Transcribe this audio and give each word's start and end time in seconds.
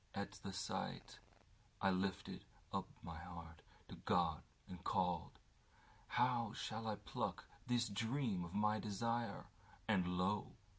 At 0.15 0.31
the 0.41 0.49
sightI 0.49 1.21
lifted 1.91 2.43
up 2.73 2.87
my 3.03 3.19
heart 3.19 3.61
to 3.87 3.93
God 3.97 4.41
and 4.67 4.83
called:How 4.83 6.53
shall 6.53 6.87
I 6.87 6.95
pluck 6.95 7.45
this 7.67 7.87
dream 7.87 8.43
of 8.43 8.55
my 8.55 8.79
desire? 8.79 9.45
And 9.87 10.17
lo! 10.17 10.53